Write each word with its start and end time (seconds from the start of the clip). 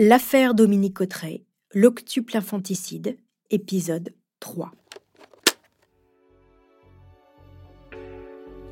L'affaire 0.00 0.54
Dominique 0.54 0.94
Cotteret, 0.94 1.42
l'octuple 1.74 2.36
infanticide, 2.36 3.16
épisode 3.50 4.14
3. 4.38 4.70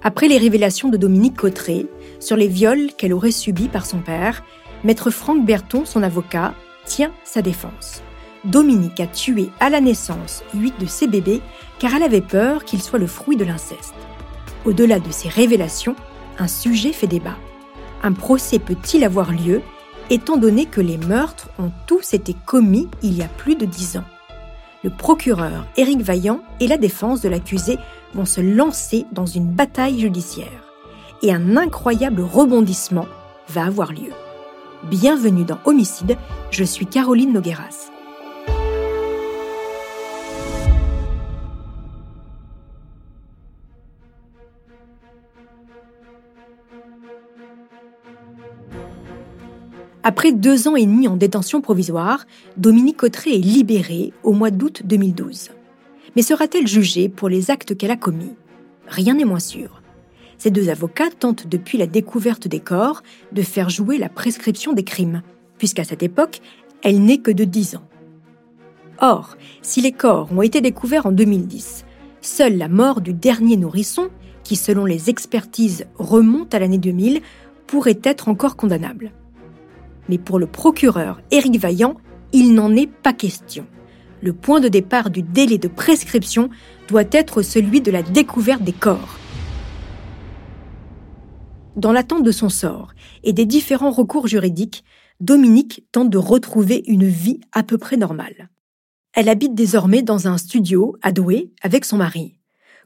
Après 0.04 0.28
les 0.28 0.38
révélations 0.38 0.88
de 0.88 0.96
Dominique 0.96 1.36
Cotteret 1.36 1.86
sur 2.20 2.36
les 2.36 2.46
viols 2.46 2.92
qu'elle 2.96 3.12
aurait 3.12 3.32
subis 3.32 3.66
par 3.66 3.86
son 3.86 4.02
père, 4.02 4.44
maître 4.84 5.10
Franck 5.10 5.44
Berton, 5.44 5.84
son 5.84 6.04
avocat, 6.04 6.54
tient 6.84 7.12
sa 7.24 7.42
défense. 7.42 8.04
Dominique 8.44 9.00
a 9.00 9.08
tué 9.08 9.48
à 9.58 9.68
la 9.68 9.80
naissance 9.80 10.44
huit 10.54 10.78
de 10.78 10.86
ses 10.86 11.08
bébés 11.08 11.40
car 11.80 11.92
elle 11.96 12.04
avait 12.04 12.20
peur 12.20 12.64
qu'ils 12.64 12.82
soient 12.82 13.00
le 13.00 13.08
fruit 13.08 13.36
de 13.36 13.44
l'inceste. 13.44 13.94
Au-delà 14.64 15.00
de 15.00 15.10
ces 15.10 15.28
révélations, 15.28 15.96
un 16.38 16.46
sujet 16.46 16.92
fait 16.92 17.08
débat. 17.08 17.36
Un 18.04 18.12
procès 18.12 18.60
peut-il 18.60 19.02
avoir 19.02 19.32
lieu 19.32 19.60
étant 20.10 20.36
donné 20.36 20.66
que 20.66 20.80
les 20.80 20.98
meurtres 20.98 21.48
ont 21.58 21.72
tous 21.86 22.14
été 22.14 22.34
commis 22.46 22.88
il 23.02 23.16
y 23.16 23.22
a 23.22 23.28
plus 23.28 23.56
de 23.56 23.66
dix 23.66 23.96
ans 23.96 24.04
Le 24.84 24.90
procureur 24.90 25.66
Éric 25.76 26.00
Vaillant 26.00 26.40
et 26.60 26.68
la 26.68 26.78
défense 26.78 27.20
de 27.20 27.28
l'accusé 27.28 27.78
vont 28.14 28.24
se 28.24 28.40
lancer 28.40 29.06
dans 29.12 29.26
une 29.26 29.46
bataille 29.48 30.00
judiciaire. 30.00 30.62
Et 31.22 31.32
un 31.32 31.56
incroyable 31.56 32.22
rebondissement 32.22 33.06
va 33.48 33.64
avoir 33.64 33.92
lieu. 33.92 34.12
Bienvenue 34.84 35.44
dans 35.44 35.58
Homicide, 35.64 36.16
je 36.50 36.64
suis 36.64 36.86
Caroline 36.86 37.32
Nogueras. 37.32 37.90
Après 50.08 50.30
deux 50.30 50.68
ans 50.68 50.76
et 50.76 50.86
demi 50.86 51.08
en 51.08 51.16
détention 51.16 51.60
provisoire, 51.60 52.26
Dominique 52.56 52.98
Cotteret 52.98 53.34
est 53.34 53.38
libérée 53.38 54.12
au 54.22 54.34
mois 54.34 54.52
d'août 54.52 54.82
2012. 54.84 55.50
Mais 56.14 56.22
sera-t-elle 56.22 56.68
jugée 56.68 57.08
pour 57.08 57.28
les 57.28 57.50
actes 57.50 57.76
qu'elle 57.76 57.90
a 57.90 57.96
commis? 57.96 58.36
Rien 58.86 59.14
n'est 59.14 59.24
moins 59.24 59.40
sûr. 59.40 59.82
Ces 60.38 60.52
deux 60.52 60.68
avocats 60.68 61.10
tentent 61.10 61.48
depuis 61.48 61.76
la 61.76 61.88
découverte 61.88 62.46
des 62.46 62.60
corps 62.60 63.02
de 63.32 63.42
faire 63.42 63.68
jouer 63.68 63.98
la 63.98 64.08
prescription 64.08 64.74
des 64.74 64.84
crimes, 64.84 65.22
puisqu'à 65.58 65.82
cette 65.82 66.04
époque, 66.04 66.40
elle 66.84 67.02
n'est 67.02 67.18
que 67.18 67.32
de 67.32 67.42
10 67.42 67.74
ans. 67.74 67.88
Or, 69.00 69.36
si 69.60 69.80
les 69.80 69.90
corps 69.90 70.28
ont 70.30 70.42
été 70.42 70.60
découverts 70.60 71.06
en 71.06 71.12
2010, 71.12 71.84
seule 72.20 72.58
la 72.58 72.68
mort 72.68 73.00
du 73.00 73.12
dernier 73.12 73.56
nourrisson, 73.56 74.10
qui 74.44 74.54
selon 74.54 74.84
les 74.84 75.10
expertises 75.10 75.86
remonte 75.96 76.54
à 76.54 76.60
l'année 76.60 76.78
2000, 76.78 77.22
pourrait 77.66 77.98
être 78.04 78.28
encore 78.28 78.54
condamnable. 78.54 79.10
Mais 80.08 80.18
pour 80.18 80.38
le 80.38 80.46
procureur 80.46 81.20
Éric 81.30 81.58
Vaillant, 81.58 81.96
il 82.32 82.54
n'en 82.54 82.74
est 82.74 82.86
pas 82.86 83.12
question. 83.12 83.66
Le 84.22 84.32
point 84.32 84.60
de 84.60 84.68
départ 84.68 85.10
du 85.10 85.22
délai 85.22 85.58
de 85.58 85.68
prescription 85.68 86.48
doit 86.88 87.04
être 87.12 87.42
celui 87.42 87.80
de 87.80 87.90
la 87.90 88.02
découverte 88.02 88.62
des 88.62 88.72
corps. 88.72 89.18
Dans 91.76 91.92
l'attente 91.92 92.22
de 92.22 92.32
son 92.32 92.48
sort 92.48 92.92
et 93.22 93.32
des 93.32 93.44
différents 93.44 93.90
recours 93.90 94.26
juridiques, 94.26 94.84
Dominique 95.20 95.84
tente 95.92 96.10
de 96.10 96.18
retrouver 96.18 96.82
une 96.86 97.06
vie 97.06 97.40
à 97.52 97.62
peu 97.62 97.78
près 97.78 97.96
normale. 97.96 98.50
Elle 99.12 99.28
habite 99.30 99.54
désormais 99.54 100.02
dans 100.02 100.28
un 100.28 100.36
studio 100.36 100.96
à 101.02 101.12
Douai 101.12 101.52
avec 101.62 101.84
son 101.84 101.96
mari. 101.96 102.38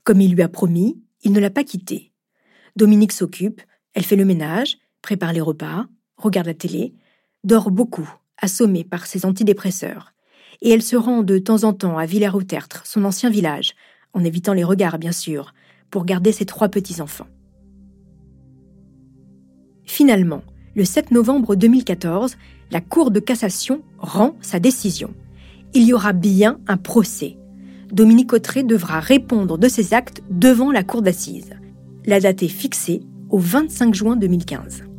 Comme 0.05 0.21
il 0.21 0.35
lui 0.35 0.43
a 0.43 0.49
promis, 0.49 1.01
il 1.23 1.33
ne 1.33 1.41
l'a 1.41 1.51
pas 1.51 1.65
quittée. 1.65 2.13
Dominique 2.77 3.13
s'occupe, 3.13 3.63
elle 3.95 4.05
fait 4.05 4.17
le 4.17 4.25
ménage, 4.25 4.79
prépare 5.03 5.33
les 5.33 5.41
repas, 5.41 5.87
regarde 6.17 6.47
la 6.47 6.55
télé, 6.55 6.95
dort 7.45 7.71
beaucoup, 7.71 8.09
assommée 8.41 8.85
par 8.85 9.07
ses 9.07 9.27
antidépresseurs, 9.27 10.13
et 10.63 10.71
elle 10.71 10.83
se 10.83 10.97
rend 10.97 11.23
de 11.23 11.39
temps 11.39 11.65
en 11.65 11.73
temps 11.73 11.99
à 11.99 12.07
Villers-au-Tertre, 12.07 12.83
son 12.85 13.05
ancien 13.05 13.31
village, 13.31 13.73
en 14.13 14.25
évitant 14.25 14.53
les 14.53 14.65
regards 14.65 14.99
bien 14.99 15.13
sûr, 15.13 15.55
pour 15.91 16.05
garder 16.05 16.33
ses 16.33 16.47
trois 16.47 16.69
petits-enfants. 16.69 17.27
Finalement, 19.85 20.43
le 20.77 20.85
7 20.85 21.11
novembre 21.11 21.57
2014, 21.57 22.37
la 22.71 22.81
Cour 22.81 23.11
de 23.11 23.21
cassation 23.21 23.83
rend 23.99 24.37
sa 24.41 24.61
décision. 24.61 25.13
Il 25.75 25.85
y 25.85 25.93
aura 25.93 26.13
bien 26.13 26.61
un 26.69 26.77
procès. 26.77 27.37
Dominique 27.91 28.33
Autré 28.33 28.63
devra 28.63 29.01
répondre 29.01 29.59
de 29.59 29.69
ses 29.69 29.95
actes 29.95 30.23
devant 30.31 30.71
la 30.71 30.85
Cour 30.85 31.03
d'assises. 31.03 31.55
La 32.07 32.21
date 32.21 32.43
est 32.43 32.49
fixée 32.49 33.01
au 33.31 33.39
25 33.39 33.95
juin 33.95 34.17
2015. 34.17 34.90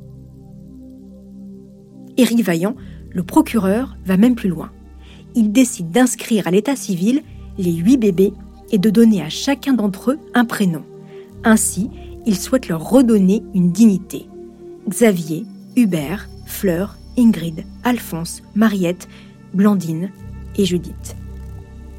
Éric 2.18 2.42
Vaillant, 2.44 2.76
le 3.10 3.24
procureur, 3.24 3.98
va 4.06 4.18
même 4.18 4.36
plus 4.36 4.50
loin. 4.50 4.72
Il 5.36 5.52
décide 5.52 5.92
d'inscrire 5.92 6.48
à 6.48 6.52
l'état 6.52 6.76
civil 6.76 7.24
les 7.58 7.74
huit 7.74 7.98
bébés 7.98 8.34
et 8.72 8.78
de 8.78 8.90
donner 8.90 9.22
à 9.22 9.30
chacun 9.30 9.74
d'entre 9.74 10.12
eux 10.12 10.20
un 10.34 10.46
prénom. 10.46 10.84
Ainsi, 11.44 11.90
il 12.26 12.38
souhaite 12.38 12.68
leur 12.68 12.90
redonner 12.90 13.44
une 13.54 13.72
dignité. 13.72 14.28
Xavier, 14.88 15.46
Hubert, 15.76 16.30
Fleur, 16.46 16.98
Ingrid, 17.18 17.66
Alphonse, 17.84 18.42
Mariette, 18.56 19.08
Blandine 19.54 20.12
et 20.58 20.66
Judith. 20.66 21.16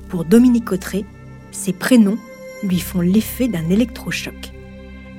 Pour 0.08 0.24
Dominique 0.24 0.66
Cotteret, 0.66 1.04
ces 1.50 1.72
prénoms 1.72 2.18
lui 2.62 2.78
font 2.78 3.00
l'effet 3.00 3.48
d'un 3.48 3.68
électrochoc. 3.68 4.52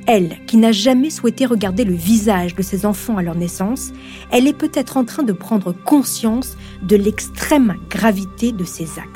Elle, 0.05 0.37
qui 0.47 0.57
n'a 0.57 0.73
jamais 0.73 1.09
souhaité 1.09 1.45
regarder 1.45 1.85
le 1.85 1.93
visage 1.93 2.55
de 2.55 2.61
ses 2.61 2.85
enfants 2.85 3.17
à 3.17 3.21
leur 3.21 3.35
naissance, 3.35 3.93
elle 4.31 4.47
est 4.47 4.57
peut-être 4.57 4.97
en 4.97 5.05
train 5.05 5.23
de 5.23 5.31
prendre 5.31 5.71
conscience 5.71 6.57
de 6.81 6.97
l'extrême 6.97 7.77
gravité 7.89 8.51
de 8.51 8.65
ses 8.65 8.99
actes. 8.99 9.07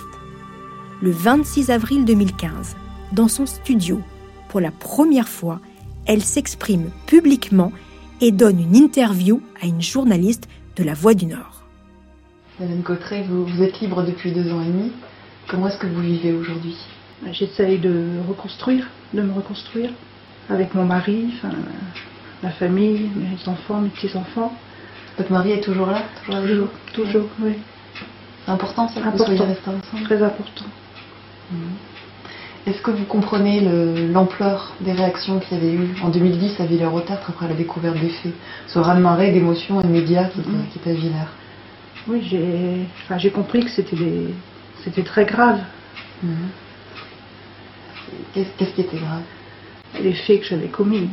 Le 1.02 1.12
26 1.12 1.72
avril 1.72 2.06
2015, 2.06 2.78
dans 3.12 3.28
son 3.28 3.46
studio, 3.46 4.02
pour 4.48 4.62
la 4.62 4.72
première 4.72 5.28
fois, 5.28 5.60
elle 6.06 6.24
s'exprime 6.24 6.90
publiquement 7.06 7.74
et 8.22 8.32
donne 8.32 8.62
une 8.62 8.76
interview 8.76 9.42
à 9.62 9.66
une 9.66 9.82
journaliste 9.82 10.48
de 10.78 10.84
La 10.84 10.94
Voix 10.94 11.14
du 11.14 11.26
Nord. 11.26 11.64
Madame 12.60 12.82
Cotteret, 12.82 13.24
vous, 13.24 13.46
vous 13.46 13.62
êtes 13.62 13.82
libre 13.82 14.04
depuis 14.04 14.32
deux 14.32 14.52
ans 14.52 14.62
et 14.62 14.68
demi. 14.68 14.92
Comment 15.50 15.68
est-ce 15.68 15.78
que 15.78 15.88
vous 15.88 16.02
vivez 16.02 16.32
aujourd'hui? 16.32 16.76
J'essaye 17.34 17.78
de 17.78 18.20
reconstruire, 18.28 18.88
de 19.14 19.22
me 19.22 19.34
reconstruire 19.34 19.92
avec 20.50 20.74
mon 20.74 20.86
mari, 20.86 21.28
enfin, 21.38 21.54
ma 22.44 22.50
famille, 22.52 23.10
mes 23.16 23.38
enfants, 23.52 23.82
mes 23.82 23.90
petits-enfants. 23.90 24.54
Votre 25.18 25.32
mari 25.32 25.52
est 25.52 25.62
toujours 25.62 25.88
là 25.88 26.04
Toujours, 26.26 26.70
toujours, 26.94 27.28
oui. 27.42 27.54
C'est 28.46 28.52
important 28.52 28.88
ça 28.88 29.00
important. 29.00 29.26
que 29.26 29.32
vous 29.32 29.38
soyez 29.38 29.52
restés 29.52 29.70
ensemble 29.70 30.04
Très 30.04 30.22
important. 30.24 30.66
Mhm. 31.52 31.60
Est-ce 32.68 32.82
que 32.82 32.92
vous 32.92 33.06
comprenez 33.06 33.62
l'ampleur 34.12 34.74
des 34.82 34.92
réactions 34.92 35.40
qu'il 35.40 35.58
y 35.58 35.62
avait 35.62 35.72
eu 35.74 35.96
en 36.04 36.10
2010 36.10 36.60
à 36.60 36.66
Villers-au-Tertre 36.66 37.30
après 37.30 37.48
la 37.48 37.54
découverte 37.54 37.98
des 37.98 38.10
faits? 38.10 38.34
Ce 38.68 38.78
raz-de-marée 38.78 39.32
d'émotions 39.32 39.82
immédiats 39.82 40.26
qui, 40.26 40.42
était- 40.42 40.50
Mhm. 40.50 40.66
qui 40.72 40.78
était 40.80 40.92
à 40.92 40.94
Villers 40.94 41.32
Oui, 42.10 42.22
j'ai 42.30 42.86
enfin, 43.10 43.30
compris 43.30 43.64
que 43.66 43.70
c'était 43.72 45.04
très 45.04 45.26
grave. 45.26 45.60
Qu'est-ce 48.34 48.50
qu'est-ce 48.58 48.74
qui 48.74 48.82
était 48.82 48.98
grave? 48.98 49.22
Les 50.02 50.14
faits 50.14 50.42
que 50.42 50.48
j'avais 50.48 50.68
commis. 50.68 51.10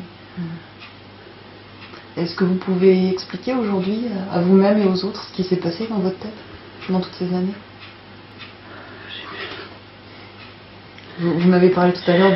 Est-ce 2.16 2.34
que 2.36 2.44
vous 2.44 2.54
pouvez 2.56 3.08
expliquer 3.10 3.54
aujourd'hui 3.54 4.06
à 4.32 4.40
vous-même 4.40 4.78
et 4.78 4.86
aux 4.86 5.04
autres 5.04 5.24
ce 5.24 5.32
qui 5.34 5.44
s'est 5.44 5.56
passé 5.56 5.86
dans 5.88 5.98
votre 5.98 6.18
tête 6.18 6.32
pendant 6.86 7.00
toutes 7.00 7.14
ces 7.14 7.34
années? 7.34 7.54
Vous, 11.18 11.38
vous 11.38 11.48
m'avez 11.48 11.70
parlé 11.70 11.92
tout 11.92 12.08
à 12.10 12.16
l'heure 12.16 12.32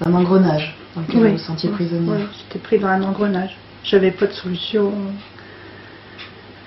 d'un 0.00 0.12
engrenage 0.14 0.74
dans 0.94 1.02
lequel 1.02 1.20
vous 1.20 1.32
vous 1.32 1.38
sentiez 1.38 1.70
prisonnier. 1.70 2.10
Oui, 2.10 2.24
j'étais 2.38 2.58
pris 2.58 2.78
dans 2.78 2.88
un 2.88 3.02
engrenage. 3.02 3.56
J'avais 3.84 4.10
pas 4.10 4.26
de 4.26 4.32
solution, 4.32 4.92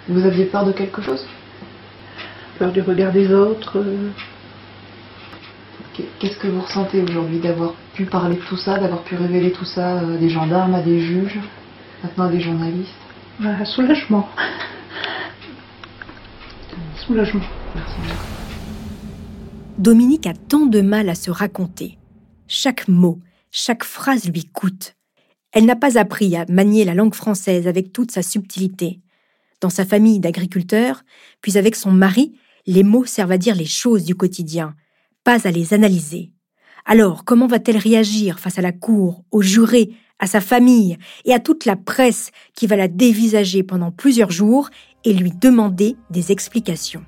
Vous 0.07 0.23
aviez 0.25 0.45
peur 0.45 0.65
de 0.65 0.71
quelque 0.71 1.01
chose? 1.01 1.25
Peur 2.59 2.71
du 2.71 2.81
regard 2.81 3.11
des 3.11 3.31
autres. 3.33 3.79
euh, 3.79 4.09
Qu'est-ce 6.19 6.37
que 6.37 6.47
vous 6.47 6.61
ressentez 6.61 7.01
aujourd'hui 7.01 7.39
d'avoir 7.39 7.73
pu 7.93 8.05
parler 8.05 8.35
de 8.35 8.41
tout 8.41 8.57
ça, 8.57 8.77
d'avoir 8.77 9.03
pu 9.03 9.15
révéler 9.15 9.51
tout 9.51 9.65
ça 9.65 9.99
à 9.99 10.17
des 10.17 10.29
gendarmes, 10.29 10.75
à 10.75 10.81
des 10.81 10.99
juges, 10.99 11.39
maintenant 12.03 12.25
à 12.25 12.29
des 12.29 12.41
journalistes? 12.41 12.91
Un 13.41 13.65
soulagement. 13.65 14.27
Soulagement. 17.07 17.41
Merci 17.75 17.93
beaucoup. 18.01 18.35
Dominique 19.77 20.27
a 20.27 20.33
tant 20.33 20.65
de 20.65 20.81
mal 20.81 21.09
à 21.09 21.15
se 21.15 21.29
raconter. 21.29 21.97
Chaque 22.47 22.87
mot, 22.87 23.19
chaque 23.51 23.83
phrase 23.83 24.29
lui 24.29 24.45
coûte. 24.45 24.95
Elle 25.51 25.65
n'a 25.65 25.75
pas 25.75 25.97
appris 25.97 26.35
à 26.35 26.45
manier 26.49 26.83
la 26.83 26.93
langue 26.93 27.15
française 27.15 27.67
avec 27.67 27.93
toute 27.93 28.11
sa 28.11 28.21
subtilité. 28.21 28.99
Dans 29.61 29.69
sa 29.69 29.85
famille 29.85 30.19
d'agriculteurs, 30.19 31.03
puis 31.41 31.57
avec 31.57 31.75
son 31.75 31.91
mari, 31.91 32.35
les 32.67 32.83
mots 32.83 33.05
servent 33.05 33.31
à 33.31 33.37
dire 33.37 33.55
les 33.55 33.65
choses 33.65 34.03
du 34.03 34.15
quotidien, 34.15 34.75
pas 35.25 35.45
à 35.45 35.51
les 35.51 35.73
analyser. 35.73 36.31
Alors, 36.85 37.25
comment 37.25 37.47
va-t-elle 37.47 37.77
réagir 37.77 38.39
face 38.39 38.59
à 38.59 38.61
la 38.61 38.71
cour, 38.71 39.23
aux 39.31 39.41
jurés, 39.41 39.91
à 40.19 40.27
sa 40.27 40.39
famille 40.39 40.97
et 41.25 41.33
à 41.33 41.39
toute 41.39 41.65
la 41.65 41.75
presse 41.75 42.31
qui 42.53 42.67
va 42.67 42.77
la 42.77 42.87
dévisager 42.87 43.63
pendant 43.63 43.91
plusieurs 43.91 44.31
jours 44.31 44.69
et 45.03 45.13
lui 45.13 45.31
demander 45.31 45.97
des 46.11 46.31
explications? 46.31 47.03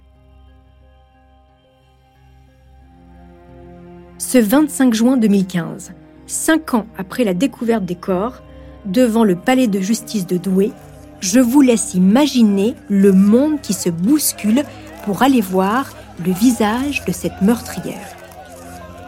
Ce 4.18 4.40
25 4.40 4.96
juin 4.96 5.16
2015, 5.16 5.94
cinq 6.26 6.74
ans 6.74 6.88
après 6.98 7.24
la 7.24 7.36
découverte 7.36 7.86
des 7.86 7.96
corps, 7.96 8.42
devant 8.86 9.24
le 9.24 9.36
palais 9.36 9.68
de 9.68 9.80
justice 9.80 10.26
de 10.26 10.38
Douai, 10.38 10.72
je 11.20 11.40
vous 11.40 11.62
laisse 11.62 11.94
imaginer 11.94 12.74
le 12.90 13.12
monde 13.12 13.62
qui 13.62 13.74
se 13.74 13.90
bouscule 13.90 14.64
pour 15.06 15.22
aller 15.22 15.42
voir 15.42 15.94
le 16.24 16.32
visage 16.32 17.04
de 17.06 17.12
cette 17.12 17.42
meurtrière. 17.42 18.16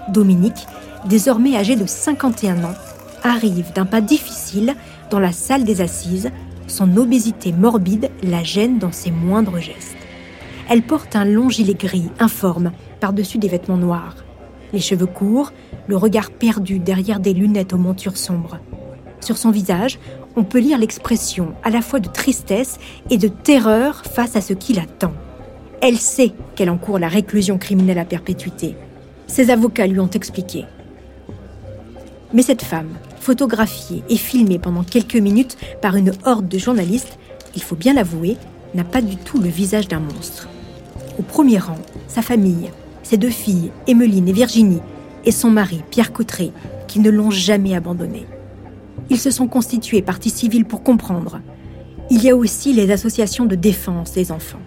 Dominique, 0.10 0.68
désormais 1.06 1.56
âgé 1.56 1.76
de 1.76 1.86
51 1.86 2.64
ans, 2.64 2.76
arrive 3.24 3.74
d'un 3.74 3.86
pas 3.86 4.02
difficile 4.02 4.76
dans 5.10 5.20
la 5.20 5.32
salle 5.32 5.64
des 5.64 5.82
assises. 5.82 6.32
Son 6.68 6.98
obésité 6.98 7.52
morbide 7.52 8.10
la 8.24 8.44
gêne 8.44 8.78
dans 8.78 8.92
ses 8.92 9.12
moindres 9.12 9.60
gestes. 9.60 9.96
Elle 10.70 10.84
porte 10.84 11.16
un 11.16 11.26
long 11.26 11.50
gilet 11.50 11.74
gris, 11.74 12.10
informe, 12.20 12.72
par-dessus 13.00 13.40
des 13.40 13.48
vêtements 13.48 13.78
noirs. 13.78 14.18
Les 14.72 14.80
cheveux 14.80 15.08
courts, 15.08 15.52
le 15.88 15.98
regard 15.98 16.30
perdu 16.30 16.78
derrière 16.78 17.20
des 17.20 17.34
lunettes 17.34 17.74
aux 17.74 17.78
montures 17.78 18.18
sombres. 18.18 18.60
Sur 19.20 19.38
son 19.38 19.50
visage, 19.50 20.00
on 20.36 20.44
peut 20.44 20.60
lire 20.60 20.78
l'expression 20.78 21.54
à 21.64 21.72
la 21.72 21.82
fois 21.82 22.00
de 22.00 22.08
tristesse 22.08 22.78
et 23.10 23.18
de 23.18 23.28
terreur 23.28 24.04
face 24.06 24.36
à 24.36 24.42
ce 24.42 24.54
qui 24.54 24.74
l'attend. 24.74 25.14
Elle 25.82 25.98
sait 25.98 26.34
qu'elle 26.56 26.70
encourt 26.70 27.00
la 27.00 27.08
réclusion 27.08 27.58
criminelle 27.58 28.00
à 28.00 28.06
perpétuité. 28.06 28.76
Ses 29.28 29.50
avocats 29.50 29.88
lui 29.88 30.00
ont 30.00 30.10
expliqué. 30.10 30.66
Mais 32.34 32.42
cette 32.42 32.64
femme, 32.64 32.90
photographiée 33.20 34.04
et 34.10 34.18
filmée 34.18 34.60
pendant 34.60 34.84
quelques 34.84 35.16
minutes 35.16 35.58
par 35.82 35.96
une 35.96 36.12
horde 36.26 36.48
de 36.48 36.58
journalistes, 36.58 37.18
il 37.56 37.64
faut 37.64 37.76
bien 37.76 37.94
l'avouer, 37.94 38.36
n'a 38.76 38.84
pas 38.84 39.02
du 39.02 39.16
tout 39.16 39.40
le 39.40 39.48
visage 39.50 39.88
d'un 39.88 40.02
monstre. 40.02 40.50
Au 41.18 41.22
premier 41.22 41.58
rang, 41.58 41.78
sa 42.08 42.22
famille, 42.22 42.72
ses 43.04 43.18
deux 43.18 43.30
filles, 43.30 43.72
Emmeline 43.88 44.28
et 44.28 44.34
Virginie, 44.34 44.82
et 45.26 45.32
son 45.32 45.50
mari, 45.50 45.82
Pierre 45.90 46.12
Cotteret, 46.12 46.52
qui 46.88 47.00
ne 47.00 47.10
l'ont 47.10 47.32
jamais 47.32 47.76
abandonnée. 47.76 48.28
Ils 49.10 49.20
se 49.20 49.32
sont 49.32 49.48
constitués 49.48 50.02
partie 50.02 50.30
civile 50.30 50.66
pour 50.66 50.84
comprendre. 50.84 51.40
Il 52.10 52.24
y 52.24 52.30
a 52.30 52.36
aussi 52.36 52.74
les 52.74 52.92
associations 52.92 53.46
de 53.46 53.56
défense 53.56 54.12
des 54.12 54.32
enfants. 54.32 54.60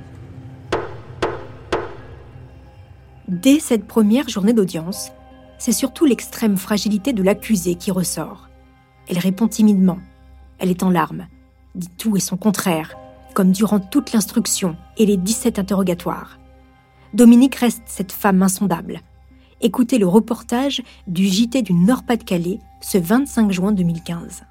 Dès 3.33 3.61
cette 3.61 3.87
première 3.87 4.29
journée 4.29 4.53
d'audience, 4.53 5.11
c'est 5.57 5.73
surtout 5.73 6.05
l'extrême 6.05 6.59
fragilité 6.59 7.15
de 7.15 7.23
l'accusée 7.23 7.77
qui 7.77 7.91
ressort. 7.91 8.51
Elle 9.09 9.19
répond 9.19 9.49
timidement. 9.49 9.97
Elle 10.59 10.69
est 10.69 10.83
en 10.83 10.91
larmes, 10.91 11.29
dit 11.75 11.89
tout 11.97 12.15
et 12.15 12.21
son 12.21 12.37
contraire, 12.37 12.95
comme 13.33 13.51
durant 13.51 13.81
toute 13.81 14.13
l'instruction 14.13 14.77
et 14.99 15.07
les 15.07 15.17
17 15.17 15.59
interrogatoires. 15.59 16.39
Dominique 17.15 17.55
reste 17.55 17.85
cette 17.87 18.13
femme 18.13 18.43
insondable. 18.43 19.01
Écoutez 19.63 19.97
le 19.97 20.07
reportage 20.07 20.83
du 21.07 21.25
JT 21.25 21.63
du 21.63 21.73
Nord-Pas-de-Calais 21.73 22.59
ce 22.83 22.99
25 22.99 23.51
juin 23.51 23.73
2015. 23.73 24.43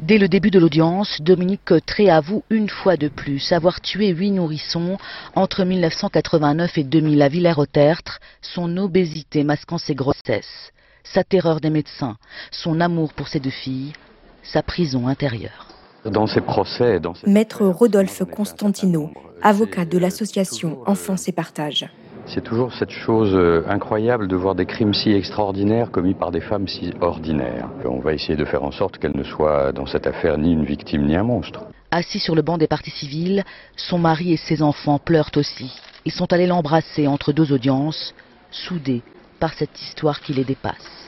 Dès 0.00 0.18
le 0.18 0.28
début 0.28 0.50
de 0.50 0.58
l'audience, 0.58 1.22
Dominique 1.22 1.64
Cotteret 1.64 2.10
avoue 2.10 2.44
une 2.50 2.68
fois 2.68 2.98
de 2.98 3.08
plus 3.08 3.50
avoir 3.52 3.80
tué 3.80 4.08
huit 4.08 4.30
nourrissons 4.30 4.98
entre 5.34 5.64
1989 5.64 6.76
et 6.76 6.84
2000 6.84 7.22
à 7.22 7.28
Villers-au-Tertre, 7.28 8.20
son 8.42 8.76
obésité 8.76 9.42
masquant 9.42 9.78
ses 9.78 9.94
grossesses, 9.94 10.72
sa 11.02 11.24
terreur 11.24 11.60
des 11.60 11.70
médecins, 11.70 12.16
son 12.50 12.80
amour 12.82 13.14
pour 13.14 13.28
ses 13.28 13.40
deux 13.40 13.48
filles, 13.48 13.94
sa 14.42 14.62
prison 14.62 15.08
intérieure. 15.08 15.68
Dans 16.04 16.26
ces 16.26 16.42
procès, 16.42 17.00
dans 17.00 17.14
Maître 17.26 17.64
Rodolphe 17.64 18.22
Constantino, 18.24 19.10
avocat 19.42 19.86
de 19.86 19.96
l'association 19.96 20.78
Enfance 20.86 21.26
et 21.26 21.32
Partage. 21.32 21.88
C'est 22.28 22.42
toujours 22.42 22.72
cette 22.74 22.90
chose 22.90 23.34
euh, 23.34 23.62
incroyable 23.68 24.26
de 24.26 24.34
voir 24.34 24.56
des 24.56 24.66
crimes 24.66 24.92
si 24.92 25.12
extraordinaires 25.12 25.92
commis 25.92 26.14
par 26.14 26.32
des 26.32 26.40
femmes 26.40 26.66
si 26.66 26.92
ordinaires. 27.00 27.68
On 27.84 28.00
va 28.00 28.14
essayer 28.14 28.34
de 28.34 28.44
faire 28.44 28.64
en 28.64 28.72
sorte 28.72 28.98
qu'elle 28.98 29.16
ne 29.16 29.22
soit 29.22 29.70
dans 29.72 29.86
cette 29.86 30.08
affaire 30.08 30.36
ni 30.36 30.52
une 30.52 30.64
victime 30.64 31.06
ni 31.06 31.14
un 31.14 31.22
monstre. 31.22 31.66
Assis 31.92 32.18
sur 32.18 32.34
le 32.34 32.42
banc 32.42 32.58
des 32.58 32.66
parties 32.66 32.90
civiles, 32.90 33.44
son 33.76 33.98
mari 33.98 34.32
et 34.32 34.36
ses 34.36 34.60
enfants 34.60 34.98
pleurent 34.98 35.30
aussi. 35.36 35.72
Ils 36.04 36.12
sont 36.12 36.32
allés 36.32 36.48
l'embrasser 36.48 37.06
entre 37.06 37.32
deux 37.32 37.52
audiences, 37.52 38.12
soudés 38.50 39.02
par 39.38 39.54
cette 39.54 39.80
histoire 39.80 40.20
qui 40.20 40.32
les 40.32 40.44
dépasse. 40.44 41.05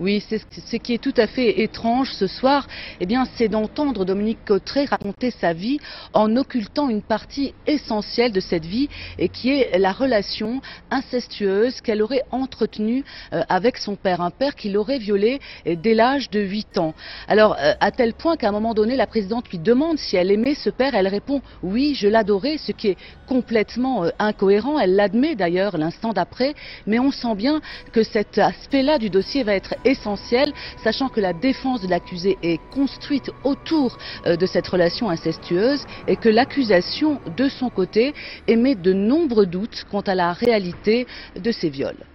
Oui, 0.00 0.24
c'est 0.26 0.40
ce 0.66 0.76
qui 0.76 0.94
est 0.94 1.02
tout 1.02 1.12
à 1.18 1.26
fait 1.26 1.60
étrange 1.60 2.10
ce 2.14 2.26
soir, 2.26 2.66
eh 3.00 3.06
bien, 3.06 3.26
c'est 3.36 3.48
d'entendre 3.48 4.06
Dominique 4.06 4.38
Cotteret 4.46 4.86
raconter 4.86 5.30
sa 5.30 5.52
vie 5.52 5.78
en 6.14 6.36
occultant 6.36 6.88
une 6.88 7.02
partie 7.02 7.52
essentielle 7.66 8.32
de 8.32 8.40
cette 8.40 8.64
vie 8.64 8.88
et 9.18 9.28
qui 9.28 9.50
est 9.50 9.78
la 9.78 9.92
relation 9.92 10.62
incestueuse 10.90 11.82
qu'elle 11.82 12.00
aurait 12.00 12.22
entretenue 12.30 13.04
euh, 13.34 13.42
avec 13.50 13.76
son 13.76 13.94
père, 13.94 14.22
un 14.22 14.30
père 14.30 14.54
qui 14.54 14.70
l'aurait 14.70 14.96
violé 14.96 15.38
euh, 15.66 15.76
dès 15.76 15.92
l'âge 15.92 16.30
de 16.30 16.40
8 16.40 16.78
ans. 16.78 16.94
Alors, 17.28 17.58
euh, 17.60 17.74
à 17.78 17.90
tel 17.90 18.14
point 18.14 18.38
qu'à 18.38 18.48
un 18.48 18.52
moment 18.52 18.72
donné, 18.72 18.96
la 18.96 19.06
présidente 19.06 19.50
lui 19.50 19.58
demande 19.58 19.98
si 19.98 20.16
elle 20.16 20.30
aimait 20.30 20.54
ce 20.54 20.70
père, 20.70 20.94
elle 20.94 21.08
répond 21.08 21.42
oui, 21.62 21.94
je 21.94 22.08
l'adorais, 22.08 22.56
ce 22.56 22.72
qui 22.72 22.88
est 22.88 22.98
complètement 23.26 24.06
incohérent. 24.18 24.78
Elle 24.78 24.96
l'admet 24.96 25.34
d'ailleurs 25.34 25.76
l'instant 25.76 26.14
d'après, 26.14 26.54
mais 26.86 26.98
on 26.98 27.10
sent 27.10 27.34
bien 27.34 27.60
que 27.92 28.02
cet 28.02 28.38
aspect-là 28.38 28.98
du 28.98 29.10
dossier 29.10 29.42
va 29.42 29.52
être 29.54 29.74
essentiel, 29.90 30.52
sachant 30.82 31.08
que 31.08 31.20
la 31.20 31.32
défense 31.32 31.82
de 31.82 31.88
l'accusé 31.88 32.38
est 32.42 32.60
construite 32.72 33.30
autour 33.44 33.98
euh, 34.26 34.36
de 34.36 34.46
cette 34.46 34.66
relation 34.66 35.10
incestueuse 35.10 35.84
et 36.06 36.16
que 36.16 36.28
l'accusation, 36.28 37.20
de 37.36 37.48
son 37.48 37.70
côté, 37.70 38.14
émet 38.46 38.74
de 38.74 38.92
nombreux 38.92 39.46
doutes 39.46 39.84
quant 39.90 40.00
à 40.00 40.14
la 40.14 40.32
réalité 40.32 41.06
de 41.36 41.52
ces 41.52 41.68
viols. 41.68 42.06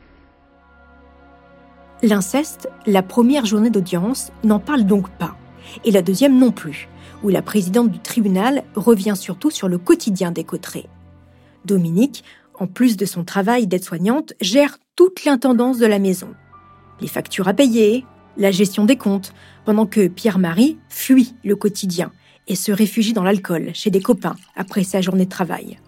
L'inceste, 2.04 2.70
la 2.86 3.02
première 3.02 3.46
journée 3.46 3.70
d'audience, 3.70 4.32
n'en 4.44 4.60
parle 4.60 4.84
donc 4.84 5.10
pas, 5.18 5.36
et 5.86 5.92
la 5.92 6.02
deuxième 6.02 6.38
non 6.38 6.52
plus, 6.52 6.88
où 7.24 7.30
la 7.30 7.42
présidente 7.42 7.90
du 7.90 8.00
tribunal 8.00 8.64
revient 8.76 9.16
surtout 9.16 9.50
sur 9.50 9.68
le 9.68 9.78
quotidien 9.78 10.32
des 10.32 10.44
coterets. 10.44 10.88
Dominique, 11.64 12.24
en 12.54 12.68
plus 12.68 12.98
de 12.98 13.06
son 13.06 13.24
travail 13.24 13.66
d'aide-soignante, 13.66 14.34
gère 14.40 14.78
toute 14.96 15.26
l'intendance 15.26 15.78
de 15.78 15.86
la 15.86 16.00
maison 16.00 16.30
les 17.02 17.08
factures 17.08 17.48
à 17.48 17.54
payer, 17.54 18.06
la 18.38 18.52
gestion 18.52 18.86
des 18.86 18.98
comptes, 18.98 19.34
pendant 19.66 19.86
que 19.86 20.08
Pierre-Marie 20.08 20.78
fuit 20.90 21.36
le 21.44 21.56
quotidien 21.56 22.12
et 22.48 22.56
se 22.56 22.72
réfugie 22.72 23.14
dans 23.14 23.24
l'alcool 23.24 23.72
chez 23.74 23.90
des 23.90 24.02
copains 24.02 24.36
après 24.56 24.84
sa 24.84 25.02
journée 25.02 25.26
de 25.26 25.30
travail. 25.30 25.80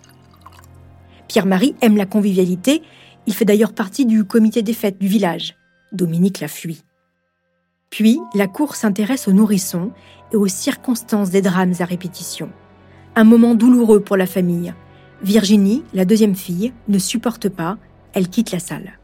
Pierre-Marie 1.27 1.75
aime 1.82 1.98
la 1.98 2.05
convivialité, 2.05 2.82
il 3.25 3.34
fait 3.34 3.46
d'ailleurs 3.46 3.74
partie 3.74 4.05
du 4.05 4.24
comité 4.24 4.62
des 4.62 4.74
fêtes 4.74 5.00
du 5.00 5.08
village. 5.08 5.55
Dominique 5.91 6.39
la 6.39 6.48
fuit. 6.48 6.84
Puis, 7.89 8.20
la 8.34 8.48
cour 8.48 8.75
s'intéresse 8.75 9.27
aux 9.27 9.34
nourrissons 9.34 9.91
et 10.32 10.36
aux 10.36 10.48
circonstances 10.48 11.29
des 11.29 11.41
drames 11.41 11.74
à 11.79 11.86
répétition. 11.86 12.50
Un 13.15 13.24
moment 13.24 13.55
douloureux 13.55 14.01
pour 14.01 14.17
la 14.17 14.25
famille. 14.25 14.74
Virginie, 15.24 15.84
la 15.93 16.05
deuxième 16.05 16.36
fille, 16.36 16.74
ne 16.88 17.00
supporte 17.00 17.50
pas, 17.50 17.77
elle 18.13 18.29
quitte 18.29 18.51
la 18.51 18.60
salle. 18.60 19.00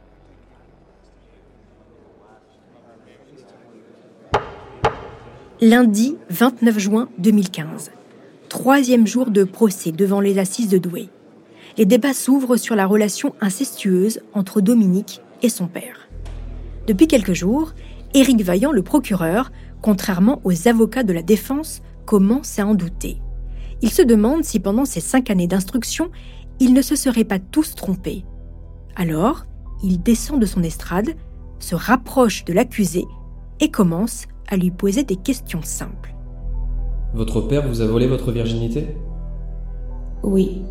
Lundi 5.65 6.17
29 6.29 6.77
juin 6.77 7.09
2015. 7.19 7.91
Troisième 8.49 9.07
jour 9.07 9.31
de 9.31 9.45
procès 9.45 9.93
devant 9.93 10.19
les 10.19 10.37
assises 10.37 10.67
de 10.67 10.77
Douai. 10.77 11.07
Les 11.77 11.85
débats 11.85 12.13
s'ouvrent 12.13 12.57
sur 12.57 12.75
la 12.75 12.85
relation 12.85 13.33
incestueuse 13.39 14.19
entre 14.33 14.59
Dominique 14.59 15.21
et 15.41 15.47
son 15.47 15.67
père. 15.67 16.09
Depuis 16.85 17.07
quelques 17.07 17.31
jours, 17.31 17.71
Éric 18.13 18.41
Vaillant, 18.41 18.73
le 18.73 18.81
procureur, 18.81 19.53
contrairement 19.81 20.41
aux 20.43 20.67
avocats 20.67 21.03
de 21.03 21.13
la 21.13 21.21
défense, 21.21 21.81
commence 22.05 22.59
à 22.59 22.67
en 22.67 22.75
douter. 22.75 23.21
Il 23.81 23.89
se 23.89 24.01
demande 24.01 24.43
si 24.43 24.59
pendant 24.59 24.83
ces 24.83 24.99
cinq 24.99 25.29
années 25.29 25.47
d'instruction, 25.47 26.11
ils 26.59 26.73
ne 26.73 26.81
se 26.81 26.97
seraient 26.97 27.23
pas 27.23 27.39
tous 27.39 27.73
trompés. 27.73 28.25
Alors, 28.97 29.45
il 29.81 30.03
descend 30.03 30.41
de 30.41 30.45
son 30.45 30.61
estrade, 30.61 31.15
se 31.59 31.75
rapproche 31.75 32.43
de 32.43 32.51
l'accusé 32.51 33.05
et 33.61 33.71
commence 33.71 34.25
à 34.53 34.57
lui 34.57 34.71
poser 34.71 35.03
des 35.03 35.15
questions 35.15 35.61
simples. 35.63 36.15
Votre 37.13 37.41
père 37.41 37.67
vous 37.67 37.81
a 37.81 37.85
volé 37.85 38.07
votre 38.07 38.31
virginité? 38.31 38.95
Oui. 40.23 40.63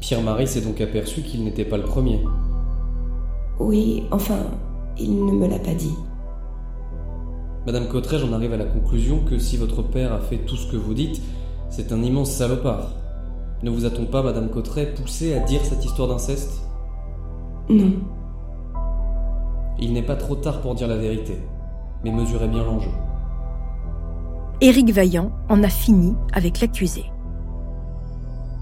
Pierre-Marie 0.00 0.46
s'est 0.46 0.60
donc 0.60 0.80
aperçu 0.80 1.22
qu'il 1.22 1.42
n'était 1.44 1.64
pas 1.64 1.78
le 1.78 1.84
premier. 1.84 2.20
Oui, 3.58 4.04
enfin, 4.10 4.38
il 4.98 5.24
ne 5.24 5.32
me 5.32 5.48
l'a 5.48 5.58
pas 5.58 5.74
dit. 5.74 5.94
Madame 7.66 7.88
Cotteret, 7.88 8.18
j'en 8.18 8.32
arrive 8.32 8.52
à 8.52 8.58
la 8.58 8.66
conclusion 8.66 9.20
que 9.24 9.38
si 9.38 9.56
votre 9.56 9.82
père 9.82 10.12
a 10.12 10.20
fait 10.20 10.38
tout 10.38 10.56
ce 10.56 10.70
que 10.70 10.76
vous 10.76 10.92
dites, 10.92 11.22
c'est 11.70 11.92
un 11.92 12.02
immense 12.02 12.30
salopard. 12.30 12.90
Ne 13.62 13.70
vous 13.70 13.86
a-t-on 13.86 14.04
pas, 14.04 14.22
Madame 14.22 14.50
Cotteret, 14.50 14.92
poussé 14.94 15.34
à 15.34 15.40
dire 15.40 15.64
cette 15.64 15.84
histoire 15.84 16.08
d'inceste? 16.08 16.60
Non. 17.70 17.92
Il 19.78 19.94
n'est 19.94 20.02
pas 20.02 20.16
trop 20.16 20.36
tard 20.36 20.60
pour 20.60 20.74
dire 20.74 20.88
la 20.88 20.98
vérité, 20.98 21.38
mais 22.04 22.12
mesurez 22.12 22.48
bien 22.48 22.64
l'enjeu. 22.64 22.90
Éric 24.60 24.90
Vaillant 24.90 25.32
en 25.48 25.62
a 25.62 25.68
fini 25.68 26.14
avec 26.32 26.60
l'accusé. 26.60 27.04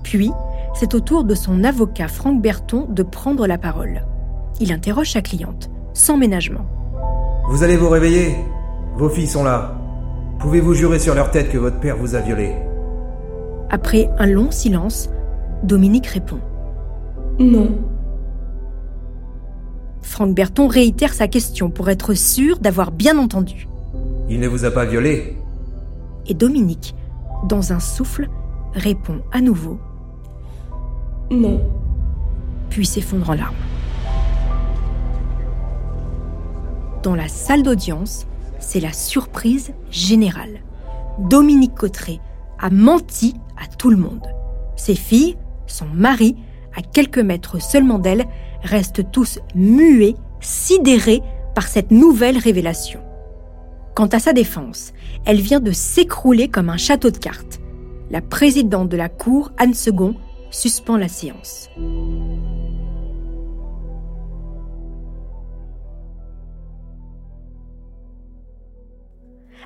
Puis, 0.03 0.31
c'est 0.75 0.95
au 0.95 1.01
tour 1.01 1.25
de 1.25 1.35
son 1.35 1.65
avocat 1.65 2.09
Franck 2.09 2.41
Berton 2.41 2.87
de 2.89 3.03
prendre 3.03 3.47
la 3.47 3.59
parole. 3.59 4.05
Il 4.61 4.73
interroge 4.73 5.13
sa 5.13 5.23
cliente, 5.23 5.71
sans 5.93 6.17
ménagement. 6.17 6.67
Vous 7.49 7.63
allez 7.63 7.77
vous 7.77 7.89
réveiller 7.89 8.37
Vos 8.97 9.09
filles 9.09 9.27
sont 9.27 9.45
là. 9.45 9.75
Pouvez-vous 10.39 10.75
jurer 10.75 10.99
sur 10.99 11.15
leur 11.15 11.31
tête 11.31 11.51
que 11.51 11.59
votre 11.59 11.79
père 11.79 11.97
vous 11.97 12.15
a 12.15 12.21
violé 12.21 12.55
Après 13.71 14.11
un 14.19 14.27
long 14.27 14.51
silence, 14.51 15.09
Dominique 15.63 16.07
répond. 16.07 16.41
Non. 17.39 17.71
Franck 20.03 20.35
Berton 20.35 20.67
réitère 20.67 21.15
sa 21.15 21.29
question 21.29 21.71
pour 21.71 21.89
être 21.89 22.15
sûr 22.15 22.59
d'avoir 22.59 22.91
bien 22.91 23.19
entendu. 23.19 23.69
Il 24.29 24.41
ne 24.41 24.49
vous 24.49 24.65
a 24.65 24.71
pas 24.71 24.85
violé 24.85 25.37
Et 26.27 26.35
Dominique, 26.35 26.95
dans 27.49 27.73
un 27.73 27.81
souffle, 27.81 28.29
répond 28.75 29.21
à 29.33 29.41
nouveau. 29.41 29.79
Non. 31.31 31.61
Puis 32.71 32.87
s'effondre 32.87 33.31
en 33.31 33.35
larmes. 33.35 33.55
Dans 37.03 37.15
la 37.17 37.29
salle 37.29 37.63
d'audience, 37.63 38.27
c'est 38.61 38.81
la 38.81 38.93
surprise 38.93 39.73
générale. 39.91 40.61
Dominique 41.19 41.75
Cotteret 41.75 42.21
a 42.61 42.71
menti 42.71 43.35
à 43.61 43.67
tout 43.67 43.91
le 43.91 43.97
monde. 43.97 44.27
Ses 44.77 44.95
filles, 44.95 45.37
son 45.67 45.87
mari, 45.87 46.37
à 46.77 46.83
quelques 46.83 47.19
mètres 47.19 47.61
seulement 47.61 47.99
d'elle, 47.99 48.27
restent 48.63 49.11
tous 49.11 49.41
muets, 49.55 50.15
sidérés 50.41 51.23
par 51.55 51.67
cette 51.67 51.91
nouvelle 51.91 52.39
révélation. 52.39 53.01
Quant 53.95 54.07
à 54.07 54.19
sa 54.19 54.33
défense, 54.33 54.95
elle 55.27 55.41
vient 55.41 55.61
de 55.61 55.71
s'écrouler 55.71 56.49
comme 56.49 56.71
un 56.71 56.79
château 56.79 57.11
de 57.11 57.19
cartes. 57.19 57.61
La 58.11 58.23
présidente 58.23 58.89
de 58.89 58.97
la 58.97 59.11
Cour, 59.11 59.53
Anne 59.59 59.75
Second, 59.75 60.15
suspend 60.51 60.97
la 60.97 61.09
séance. 61.09 61.69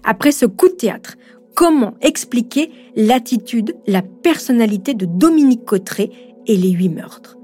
Après 0.02 0.32
ce 0.32 0.46
coup 0.46 0.68
de 0.68 0.74
théâtre, 0.74 1.16
comment 1.54 1.94
expliquer 2.00 2.70
l'attitude, 2.96 3.76
la 3.86 4.02
personnalité 4.02 4.94
de 4.94 5.06
Dominique 5.06 5.64
Cotteret 5.64 6.10
et 6.46 6.56
les 6.56 6.70
huit 6.70 6.88
meurtres? 6.88 7.36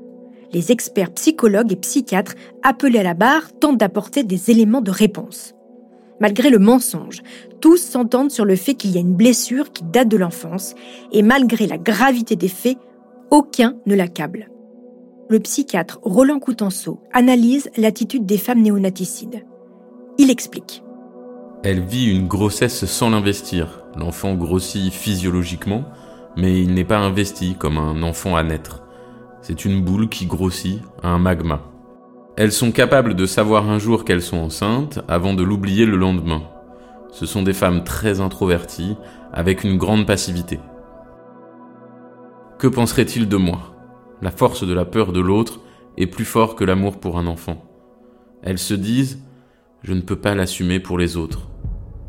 Les 0.53 0.73
experts 0.73 1.13
psychologues 1.15 1.73
et 1.73 1.77
psychiatres 1.77 2.35
appelés 2.63 2.99
à 2.99 3.05
la 3.05 3.15
barre 3.15 3.53
tentent 3.59 3.79
d'apporter 3.79 4.25
des 4.25 4.51
éléments 4.51 4.83
de 4.83 4.91
réponse. 4.91 5.55
Malgré 6.23 6.51
le 6.51 6.61
mensonge, 6.61 7.21
tous 7.61 7.79
s'entendent 7.79 8.31
sur 8.31 8.45
le 8.45 8.55
fait 8.55 8.75
qu'il 8.75 8.93
y 8.93 8.97
a 8.97 9.01
une 9.01 9.17
blessure 9.17 9.73
qui 9.73 9.83
date 9.83 10.07
de 10.07 10.17
l'enfance, 10.17 10.77
et 11.11 11.21
malgré 11.21 11.67
la 11.67 11.79
gravité 11.79 12.37
des 12.37 12.47
faits, 12.47 12.79
aucun 13.33 13.75
ne 13.87 13.97
l'accable. 13.97 14.49
Le 15.29 15.41
psychiatre 15.41 15.99
Roland 16.05 16.39
Coutenceau 16.39 17.01
analyse 17.13 17.71
l'attitude 17.77 18.25
des 18.25 18.39
femmes 18.39 18.63
néonaticides. 18.63 19.45
Il 20.17 20.31
explique. 20.31 20.85
Elle 21.65 21.81
vit 21.81 22.09
une 22.09 22.29
grossesse 22.29 22.85
sans 22.85 23.11
l'investir. 23.11 23.83
L'enfant 23.97 24.35
grossit 24.37 24.93
physiologiquement, 24.93 25.87
mais 26.37 26.63
il 26.63 26.73
n'est 26.73 26.85
pas 26.85 26.99
investi 26.99 27.57
comme 27.59 27.79
un 27.79 28.01
enfant 28.05 28.37
à 28.37 28.45
naître. 28.45 28.85
C'est 29.41 29.65
une 29.65 29.83
boule 29.83 30.09
qui 30.09 30.27
grossit, 30.27 30.83
un 31.03 31.19
magma. 31.19 31.72
Elles 32.43 32.51
sont 32.51 32.73
capables 32.73 33.15
de 33.15 33.25
savoir 33.25 33.71
un 33.71 33.79
jour 33.79 34.05
qu'elles 34.05 34.21
sont 34.21 34.39
enceintes 34.39 34.99
avant 35.07 35.33
de 35.33 35.45
l'oublier 35.45 35.87
le 35.87 35.97
lendemain. 35.97 36.43
Ce 37.13 37.25
sont 37.25 37.43
des 37.43 37.53
femmes 37.53 37.85
très 37.85 38.21
introverties, 38.21 38.97
avec 39.33 39.63
une 39.63 39.79
grande 39.79 40.09
passivité. 40.09 40.59
Que 42.59 42.67
penserait-il 42.67 43.29
de 43.29 43.37
moi? 43.37 43.77
La 44.23 44.33
force 44.33 44.67
de 44.67 44.75
la 44.75 44.85
peur 44.85 45.13
de 45.13 45.21
l'autre 45.21 45.61
est 45.97 46.09
plus 46.09 46.25
fort 46.25 46.57
que 46.57 46.65
l'amour 46.65 46.99
pour 46.99 47.17
un 47.17 47.29
enfant. 47.29 47.65
Elles 48.43 48.59
se 48.59 48.75
disent⁇ 48.75 49.15
Je 49.85 49.95
ne 49.95 50.01
peux 50.01 50.17
pas 50.17 50.35
l'assumer 50.35 50.81
pour 50.81 50.99
les 50.99 51.17
autres⁇ 51.17 51.43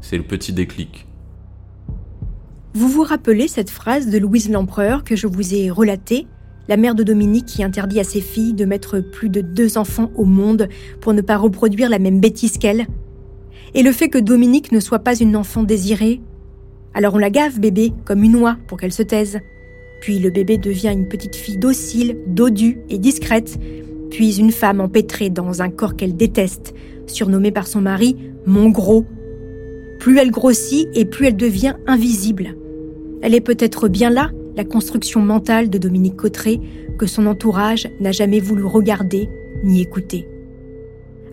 C'est 0.02 0.18
le 0.18 0.24
petit 0.24 0.52
déclic. 0.52 1.06
Vous 2.74 2.90
vous 2.90 3.04
rappelez 3.04 3.48
cette 3.48 3.70
phrase 3.70 4.10
de 4.10 4.18
Louise 4.18 4.50
Lempereur 4.50 5.04
que 5.04 5.16
je 5.16 5.28
vous 5.28 5.54
ai 5.54 5.70
relatée? 5.70 6.26
La 6.68 6.78
mère 6.78 6.96
de 6.96 7.04
Dominique 7.04 7.46
qui 7.46 7.64
interdit 7.64 8.00
à 8.00 8.04
ses 8.04 8.22
filles 8.22 8.54
de 8.54 8.66
mettre 8.66 9.00
plus 9.00 9.30
de 9.30 9.42
deux 9.42 9.78
enfants 9.78 10.12
au 10.16 10.26
monde 10.26 10.70
pour 11.02 11.14
ne 11.14 11.22
pas 11.22 11.38
reproduire 11.38 11.90
la 11.90 12.00
même 12.00 12.20
bêtise 12.20 12.58
qu'elle. 12.58 12.88
Et 13.74 13.84
le 13.84 13.92
fait 13.92 14.10
que 14.10 14.18
Dominique 14.18 14.72
ne 14.72 14.80
soit 14.80 15.00
pas 15.00 15.16
une 15.16 15.36
enfant 15.36 15.64
désirée. 15.64 16.22
Alors 16.94 17.16
on 17.16 17.18
la 17.20 17.30
gave, 17.30 17.60
bébé, 17.60 17.92
comme 18.06 18.24
une 18.24 18.36
oie, 18.36 18.58
pour 18.68 18.78
qu'elle 18.78 18.94
se 18.94 19.04
taise. 19.04 19.40
Puis 20.02 20.20
le 20.20 20.30
bébé 20.30 20.58
devient 20.58 20.92
une 20.94 21.08
petite 21.08 21.36
fille 21.36 21.58
docile, 21.58 22.18
dodue 22.28 22.80
et 22.90 22.98
discrète, 22.98 23.58
puis 24.12 24.38
une 24.38 24.52
femme 24.52 24.80
empêtrée 24.80 25.30
dans 25.30 25.62
un 25.62 25.70
corps 25.70 25.96
qu'elle 25.96 26.16
déteste, 26.16 26.74
surnommée 27.08 27.52
par 27.52 27.68
son 27.68 27.82
mari 27.82 28.16
mon 28.46 28.70
gros. 28.70 29.06
Plus 30.00 30.18
elle 30.18 30.32
grossit 30.32 30.88
et 30.94 31.06
plus 31.06 31.28
elle 31.28 31.38
devient 31.38 31.76
invisible. 31.88 32.56
Elle 33.22 33.34
est 33.34 33.42
peut-être 33.42 33.88
bien 33.88 34.10
là, 34.10 34.32
la 34.56 34.64
construction 34.64 35.22
mentale 35.22 35.70
de 35.70 35.78
Dominique 35.78 36.16
Cotteret 36.16 36.60
que 36.98 37.08
son 37.08 37.26
entourage 37.26 37.90
n'a 38.00 38.12
jamais 38.12 38.40
voulu 38.40 38.64
regarder 38.64 39.30
ni 39.64 39.82
écouter. 39.82 40.28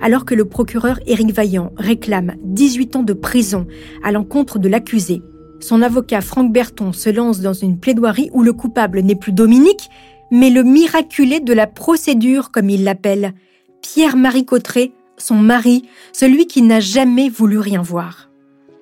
Alors 0.01 0.25
que 0.25 0.35
le 0.35 0.47
procureur 0.47 0.99
Éric 1.07 1.33
Vaillant 1.33 1.73
réclame 1.77 2.35
18 2.45 2.97
ans 2.97 3.03
de 3.03 3.13
prison 3.13 3.67
à 4.03 4.13
l'encontre 4.13 4.59
de 4.59 4.69
l'accusé, 4.69 5.23
son 5.61 5.83
avocat 5.83 6.23
Franck 6.23 6.53
Berton 6.53 6.93
se 6.93 7.11
lance 7.11 7.41
dans 7.41 7.53
une 7.53 7.79
plaidoirie 7.79 8.31
où 8.33 8.43
le 8.43 8.55
coupable 8.55 9.01
n'est 9.01 9.15
plus 9.15 9.33
Dominique, 9.33 9.91
mais 10.31 10.49
le 10.49 10.63
miraculé 10.63 11.41
de 11.41 11.53
la 11.53 11.67
procédure, 11.67 12.51
comme 12.51 12.71
il 12.71 12.85
l'appelle, 12.85 13.35
Pierre-Marie 13.83 14.47
Cotteret, 14.47 14.93
son 15.19 15.37
mari, 15.37 15.85
celui 16.13 16.47
qui 16.47 16.63
n'a 16.63 16.81
jamais 16.81 17.29
voulu 17.29 17.59
rien 17.59 17.83
voir. 17.83 18.31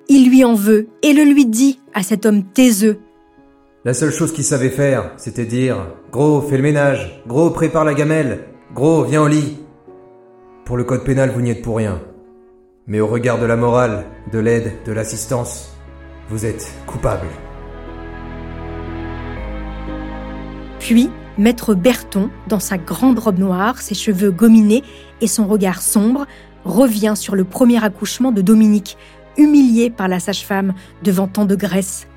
Il 0.07 0.29
lui 0.29 0.45
en 0.45 0.53
veut 0.53 0.87
et 1.03 1.13
le 1.13 1.23
lui 1.23 1.45
dit 1.45 1.79
à 1.93 2.01
cet 2.01 2.25
homme 2.25 2.43
taiseux, 2.43 2.99
la 3.85 3.93
seule 3.93 4.11
chose 4.11 4.33
qu'il 4.33 4.43
savait 4.43 4.69
faire, 4.69 5.11
c'était 5.15 5.45
dire 5.45 5.87
Gros, 6.11 6.41
fais 6.41 6.57
le 6.57 6.63
ménage. 6.63 7.23
Gros, 7.25 7.49
prépare 7.51 7.85
la 7.85 7.93
gamelle. 7.93 8.41
Gros, 8.75 9.05
viens 9.05 9.21
au 9.21 9.27
lit. 9.27 9.57
Pour 10.65 10.75
le 10.75 10.83
code 10.83 11.05
pénal, 11.05 11.31
vous 11.33 11.39
n'y 11.39 11.51
êtes 11.51 11.61
pour 11.61 11.77
rien. 11.77 12.01
Mais 12.87 12.99
au 12.99 13.07
regard 13.07 13.39
de 13.39 13.45
la 13.45 13.55
morale, 13.55 14.03
de 14.33 14.39
l'aide, 14.39 14.73
de 14.85 14.91
l'assistance, 14.91 15.73
vous 16.29 16.45
êtes 16.45 16.73
coupable. 16.87 17.27
Puis, 20.79 21.09
Maître 21.37 21.73
Berton, 21.73 22.29
dans 22.47 22.59
sa 22.59 22.77
grande 22.77 23.19
robe 23.19 23.39
noire, 23.39 23.79
ses 23.81 23.95
cheveux 23.95 24.31
gominés 24.31 24.83
et 25.21 25.27
son 25.27 25.47
regard 25.47 25.81
sombre, 25.81 26.27
revient 26.65 27.13
sur 27.15 27.33
le 27.33 27.45
premier 27.45 27.81
accouchement 27.81 28.33
de 28.33 28.41
Dominique, 28.41 28.97
humilié 29.37 29.89
par 29.89 30.09
la 30.09 30.19
sage-femme 30.19 30.73
devant 31.01 31.27
tant 31.27 31.45
de 31.45 31.55
graisse. 31.55 32.08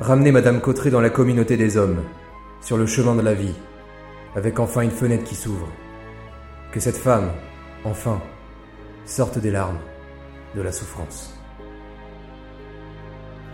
Ramenez 0.00 0.32
Madame 0.32 0.62
Cotteret 0.62 0.88
dans 0.88 1.02
la 1.02 1.10
communauté 1.10 1.58
des 1.58 1.76
hommes, 1.76 2.02
sur 2.62 2.78
le 2.78 2.86
chemin 2.86 3.14
de 3.14 3.20
la 3.20 3.34
vie, 3.34 3.52
avec 4.34 4.58
enfin 4.58 4.80
une 4.80 4.90
fenêtre 4.90 5.24
qui 5.24 5.34
s'ouvre. 5.34 5.68
Que 6.72 6.80
cette 6.80 6.96
femme, 6.96 7.30
enfin, 7.84 8.18
sorte 9.04 9.38
des 9.38 9.50
larmes, 9.50 9.76
de 10.56 10.62
la 10.62 10.72
souffrance. 10.72 11.38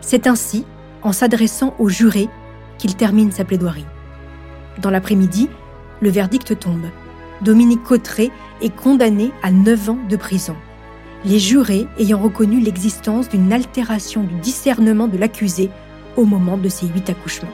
C'est 0.01 0.29
ainsi, 0.29 0.65
en 1.03 1.11
s'adressant 1.11 1.75
au 1.81 1.89
juré, 1.89 2.29
qu'il 2.79 2.95
termine 2.95 3.33
sa 3.33 3.45
plaidoirie. 3.45 3.87
Dans 4.81 4.91
l'après-midi, 4.91 5.51
le 6.01 6.11
verdict 6.11 6.57
tombe. 6.61 6.87
Dominique 7.41 7.83
Cotteret 7.83 8.31
est 8.63 8.75
condamné 8.75 9.33
à 9.43 9.51
9 9.51 9.91
ans 9.91 9.99
de 10.09 10.15
prison. 10.15 10.55
Les 11.25 11.41
jurés 11.41 11.89
ayant 11.99 12.21
reconnu 12.21 12.61
l'existence 12.61 13.29
d'une 13.29 13.53
altération 13.53 14.23
du 14.23 14.37
discernement 14.37 15.09
de 15.09 15.19
l'accusé 15.19 15.71
au 16.17 16.25
moment 16.25 16.57
de 16.57 16.69
ses 16.69 16.87
huit 16.87 17.09
accouchements. 17.11 17.49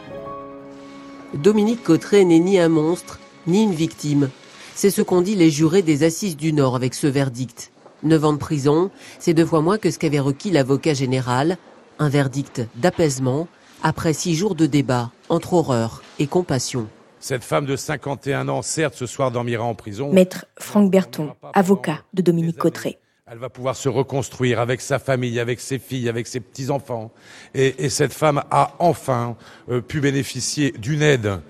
Dominique 1.35 1.83
Cotteret 1.83 2.25
n'est 2.25 2.39
ni 2.39 2.59
un 2.59 2.69
monstre, 2.69 3.19
ni 3.47 3.63
une 3.63 3.73
victime. 3.73 4.31
C'est 4.75 4.91
ce 4.91 5.03
qu'ont 5.03 5.21
dit 5.21 5.35
les 5.35 5.51
jurés 5.51 5.83
des 5.83 6.05
Assises 6.05 6.37
du 6.37 6.53
Nord 6.53 6.77
avec 6.77 6.95
ce 6.95 7.07
verdict. 7.07 7.73
Neuf 8.03 8.25
ans 8.25 8.33
de 8.33 8.39
prison, 8.39 8.91
c'est 9.19 9.35
deux 9.35 9.47
fois 9.47 9.61
moins 9.61 9.79
que 9.79 9.91
ce 9.91 9.99
qu'avait 9.99 10.21
requis 10.21 10.51
l'avocat 10.51 10.95
général. 10.95 11.57
Un 11.99 12.09
verdict 12.09 12.63
d'apaisement 12.77 13.49
après 13.83 14.13
six 14.13 14.35
jours 14.35 14.55
de 14.55 14.67
débat 14.67 15.11
entre 15.29 15.55
horreur 15.55 16.03
et 16.19 16.27
compassion. 16.27 16.89
Cette 17.21 17.45
femme 17.45 17.67
de 17.67 17.77
51 17.77 18.49
ans, 18.49 18.63
certes, 18.63 18.95
ce 18.97 19.07
soir 19.07 19.31
dormira 19.31 19.65
en 19.65 19.75
prison. 19.75 20.13
Maître 20.13 20.47
Franck 20.59 20.91
Berton, 20.91 21.31
avocat 21.55 22.01
de 22.15 22.23
Dominique 22.23 22.59
Cotteret. 22.59 22.99
Elle 23.33 23.39
va 23.39 23.49
pouvoir 23.49 23.77
se 23.77 23.89
reconstruire 23.89 24.61
avec 24.61 24.83
sa 24.83 24.99
famille, 24.99 25.41
avec 25.41 25.59
ses 25.59 25.79
filles, 25.79 26.11
avec 26.11 26.27
ses 26.27 26.39
petits-enfants. 26.39 27.11
Et, 27.55 27.87
et, 27.87 27.89
cette 27.89 28.13
femme 28.13 28.43
a 28.51 28.75
enfin 28.79 29.37
euh, 29.71 29.81
pu 29.81 30.03
bénéficier 30.03 30.73
d'une 30.73 31.01
aide. 31.01 31.41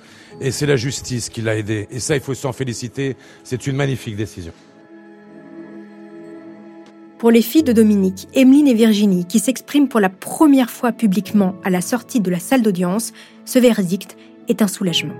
Et 0.41 0.53
c'est 0.53 0.67
la 0.67 0.77
justice 0.77 1.29
qui 1.29 1.43
l'a 1.43 1.57
aidée. 1.57 1.89
Et 1.91 1.99
ça, 1.99 2.15
il 2.15 2.21
faut 2.21 2.35
s'en 2.35 2.53
féliciter. 2.53 3.17
C'est 3.43 3.67
une 3.67 3.75
magnifique 3.75 4.15
décision. 4.15 4.53
Pour 7.19 7.33
les 7.33 7.43
filles 7.43 7.65
de 7.65 7.73
Dominique, 7.73 8.29
Emeline 8.33 8.69
et 8.69 8.75
Virginie, 8.75 9.25
qui 9.25 9.41
s'expriment 9.41 9.89
pour 9.89 9.99
la 9.99 10.09
première 10.09 10.71
fois 10.71 10.93
publiquement 10.93 11.57
à 11.65 11.71
la 11.71 11.81
sortie 11.81 12.21
de 12.21 12.31
la 12.31 12.39
salle 12.39 12.63
d'audience, 12.63 13.13
ce 13.45 13.59
verdict 13.59 14.17
est 14.47 14.63
un 14.63 14.69
soulagement. 14.69 15.15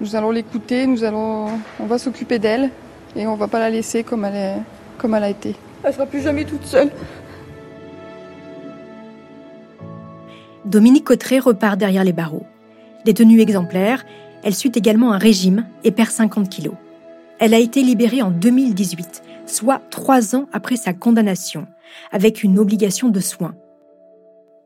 Nous 0.00 0.14
allons 0.14 0.30
l'écouter, 0.30 0.86
nous 0.86 1.02
allons, 1.02 1.48
on 1.80 1.86
va 1.86 1.98
s'occuper 1.98 2.38
d'elle 2.38 2.70
et 3.16 3.26
on 3.26 3.34
va 3.34 3.48
pas 3.48 3.58
la 3.58 3.70
laisser 3.70 4.04
comme 4.04 4.24
elle, 4.24 4.36
est, 4.36 4.62
comme 4.96 5.14
elle 5.14 5.24
a 5.24 5.30
été. 5.30 5.56
Elle 5.84 5.92
sera 5.92 6.06
plus 6.06 6.22
jamais 6.22 6.44
toute 6.44 6.64
seule. 6.64 6.90
Dominique 10.64 11.04
Cotteret 11.04 11.40
repart 11.40 11.78
derrière 11.78 12.04
les 12.04 12.12
barreaux. 12.12 12.46
Détenue 13.04 13.40
exemplaire, 13.40 14.04
elle 14.44 14.54
suit 14.54 14.72
également 14.74 15.12
un 15.12 15.18
régime 15.18 15.66
et 15.84 15.90
perd 15.90 16.10
50 16.10 16.48
kilos. 16.48 16.74
Elle 17.38 17.54
a 17.54 17.58
été 17.58 17.82
libérée 17.82 18.22
en 18.22 18.30
2018, 18.30 19.22
soit 19.46 19.82
trois 19.90 20.36
ans 20.36 20.46
après 20.52 20.76
sa 20.76 20.92
condamnation, 20.92 21.66
avec 22.12 22.44
une 22.44 22.58
obligation 22.58 23.08
de 23.08 23.20
soins. 23.20 23.54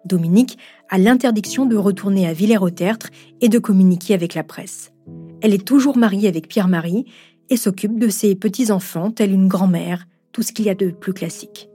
Dominique 0.05 0.59
a 0.91 0.99
l'interdiction 0.99 1.67
de 1.67 1.77
retourner 1.77 2.27
à 2.27 2.33
Villers-au-Tertre 2.33 3.09
et 3.41 3.49
de 3.49 3.59
communiquer 3.59 4.15
avec 4.15 4.35
la 4.35 4.45
presse. 4.45 4.93
Elle 5.41 5.55
est 5.55 5.67
toujours 5.67 5.97
mariée 5.97 6.29
avec 6.29 6.49
Pierre-Marie 6.49 7.07
et 7.49 7.57
s'occupe 7.57 7.99
de 7.99 8.09
ses 8.09 8.35
petits-enfants, 8.35 9.11
telle 9.11 9.33
une 9.33 9.49
grand-mère, 9.49 10.07
tout 10.37 10.43
ce 10.43 10.53
qu'il 10.53 10.67
y 10.67 10.69
a 10.69 10.75
de 10.75 10.91
plus 10.91 11.15
classique. 11.15 11.71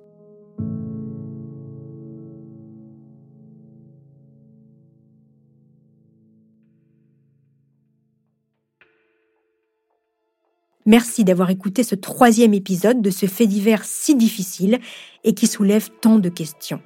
Merci 10.86 11.24
d'avoir 11.24 11.50
écouté 11.50 11.82
ce 11.82 11.96
troisième 11.96 12.53
épisode 12.53 13.01
de 13.01 13.10
ce 13.10 13.25
fait 13.25 13.48
divers 13.48 13.84
si 13.84 14.13
difficile 14.13 14.77
et 15.24 15.34
qui 15.34 15.48
soulève 15.48 15.89
tant 16.00 16.20
de 16.20 16.30
questions. 16.30 16.84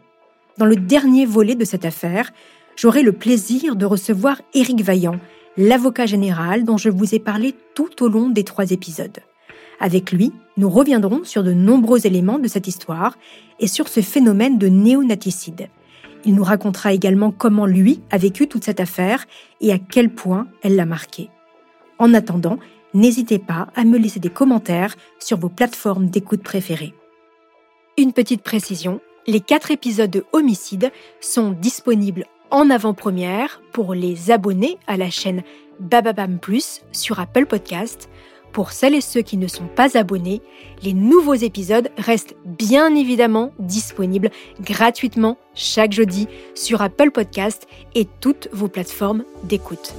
Dans 0.58 0.66
le 0.66 0.78
dernier 0.78 1.26
volet 1.26 1.56
de 1.56 1.66
cette 1.66 1.84
affaire, 1.84 2.32
j'aurai 2.78 3.04
le 3.04 3.12
plaisir 3.12 3.76
de 3.76 3.86
recevoir 3.86 4.42
Éric 4.54 4.80
Vaillant, 4.80 5.20
l'avocat 5.58 6.06
général 6.06 6.64
dont 6.64 6.78
je 6.78 6.88
vous 6.88 7.16
ai 7.16 7.20
parlé 7.20 7.54
tout 7.74 8.02
au 8.02 8.08
long 8.08 8.30
des 8.30 8.46
trois 8.46 8.72
épisodes. 8.72 9.20
Avec 9.80 10.12
lui, 10.12 10.32
nous 10.58 10.70
reviendrons 10.70 11.24
sur 11.24 11.44
de 11.44 11.54
nombreux 11.54 12.08
éléments 12.08 12.40
de 12.40 12.48
cette 12.48 12.68
histoire 12.68 13.18
et 13.60 13.68
sur 13.68 13.88
ce 13.88 14.02
phénomène 14.02 14.58
de 14.58 14.68
néonaticide. 14.68 15.70
Il 16.24 16.36
nous 16.36 16.44
racontera 16.44 16.94
également 16.94 17.32
comment 17.32 17.66
lui 17.66 18.02
a 18.10 18.18
vécu 18.18 18.48
toute 18.48 18.64
cette 18.64 18.80
affaire 18.80 19.26
et 19.62 19.72
à 19.72 19.78
quel 19.78 20.10
point 20.10 20.48
elle 20.64 20.76
l'a 20.76 20.86
marqué. 20.86 21.30
En 22.00 22.14
attendant, 22.14 22.58
n'hésitez 22.94 23.40
pas 23.40 23.68
à 23.76 23.84
me 23.84 23.98
laisser 23.98 24.20
des 24.20 24.30
commentaires 24.30 24.96
sur 25.20 25.38
vos 25.38 25.50
plateformes 25.50 26.10
d'écoute 26.10 26.42
préférées. 26.42 26.94
Une 27.98 28.12
petite 28.12 28.42
précision, 28.42 29.02
les 29.28 29.40
quatre 29.40 29.72
épisodes 29.72 30.10
de 30.10 30.26
Homicide 30.34 30.92
sont 31.22 31.52
disponibles 31.52 32.26
en 32.50 32.70
avant-première 32.70 33.62
pour 33.72 33.94
les 33.94 34.32
abonnés 34.32 34.78
à 34.88 34.98
la 34.98 35.10
chaîne 35.10 35.44
Bababam 35.80 36.40
Plus 36.40 36.82
sur 36.92 37.20
Apple 37.20 37.46
Podcast. 37.46 38.10
Pour 38.56 38.72
celles 38.72 38.96
et 38.96 39.02
ceux 39.02 39.22
qui 39.22 39.36
ne 39.36 39.50
sont 39.50 39.68
pas 39.68 39.98
abonnés, 39.98 40.42
les 40.82 40.94
nouveaux 40.94 41.34
épisodes 41.34 41.90
restent 41.98 42.38
bien 42.46 42.96
évidemment 42.96 43.52
disponibles 43.60 44.32
gratuitement 44.62 45.38
chaque 45.56 45.92
jeudi 45.92 46.30
sur 46.54 46.82
Apple 46.82 47.12
Podcast 47.12 47.68
et 47.96 48.08
toutes 48.22 48.48
vos 48.54 48.70
plateformes 48.70 49.26
d'écoute. 49.44 49.94